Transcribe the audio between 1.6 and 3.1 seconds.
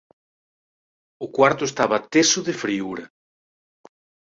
estaba teso de friúra.